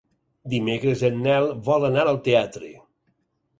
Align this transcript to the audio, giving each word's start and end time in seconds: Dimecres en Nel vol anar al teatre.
Dimecres 0.53 1.03
en 1.09 1.19
Nel 1.27 1.51
vol 1.69 1.87
anar 1.91 2.09
al 2.09 2.19
teatre. 2.31 2.75